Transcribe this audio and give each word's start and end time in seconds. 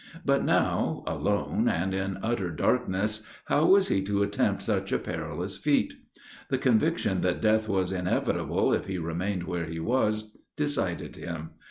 But 0.25 0.43
now, 0.43 1.03
alone 1.05 1.67
and 1.67 1.93
in 1.93 2.17
utter 2.23 2.49
darkness, 2.49 3.21
how 3.45 3.65
was 3.67 3.89
he 3.89 4.01
to 4.05 4.23
attempt 4.23 4.63
such 4.63 4.91
a 4.91 4.97
perilous 4.97 5.57
feat? 5.57 5.93
The 6.49 6.57
conviction 6.57 7.21
that 7.21 7.39
death 7.39 7.69
was 7.69 7.91
inevitable 7.91 8.73
if 8.73 8.87
he 8.87 8.97
remained 8.97 9.43
where 9.43 9.65
he 9.65 9.79
was, 9.79 10.35
decided 10.57 11.17
him. 11.17 11.51